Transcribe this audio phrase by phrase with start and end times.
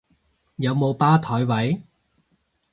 [0.55, 1.83] 有冇吧枱位？